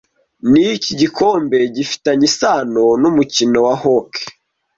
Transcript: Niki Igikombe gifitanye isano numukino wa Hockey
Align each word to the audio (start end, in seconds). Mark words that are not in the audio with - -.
Niki 0.51 0.89
Igikombe 0.95 1.57
gifitanye 1.75 2.25
isano 2.31 2.83
numukino 3.01 3.57
wa 3.67 3.75
Hockey 3.83 4.25